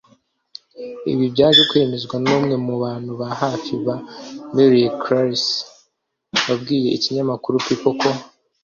Ibi 1.11 1.25
byaje 1.33 1.61
kwemezwa 1.69 2.15
n’umwe 2.23 2.55
mu 2.65 2.75
bantu 2.83 3.11
ba 3.19 3.27
hafi 3.41 3.73
ya 3.85 3.95
Miley 4.53 4.87
Cyrus 5.03 5.45
wabwiye 6.47 6.89
ikinyamakuru 6.97 7.55
People 7.65 7.95
ko 8.01 8.09